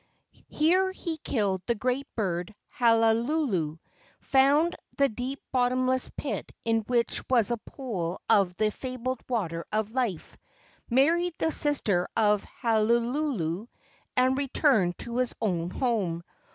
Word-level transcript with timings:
Here 0.49 0.91
he 0.91 1.17
killed 1.19 1.61
the 1.67 1.75
great 1.75 2.07
bird 2.15 2.55
Halulu, 2.75 3.77
found 4.19 4.75
the 4.97 5.09
deep 5.09 5.39
bottomless 5.51 6.09
pit 6.17 6.51
in 6.65 6.79
which 6.87 7.21
was 7.29 7.51
a 7.51 7.57
pool 7.57 8.19
of 8.27 8.55
the 8.55 8.71
fabled 8.71 9.21
water 9.29 9.63
of 9.71 9.91
life, 9.91 10.35
married 10.89 11.35
the 11.37 11.51
sister 11.51 12.07
of 12.17 12.43
Halulu, 12.63 13.67
and 14.17 14.35
returned 14.35 14.97
to 14.97 15.17
his 15.17 15.35
old 15.39 15.71
home. 15.73 16.23